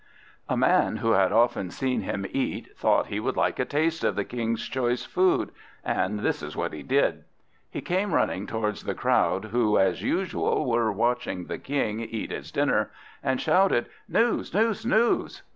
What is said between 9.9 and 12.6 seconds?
usual, were watching the King eat his